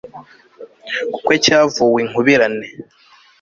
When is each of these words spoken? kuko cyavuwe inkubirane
kuko 1.13 1.31
cyavuwe 1.43 1.99
inkubirane 2.05 2.65